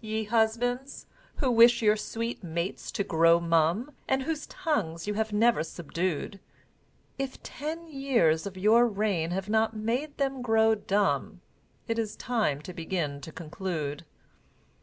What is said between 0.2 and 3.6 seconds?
Husbands, who wish your sweet mates to grow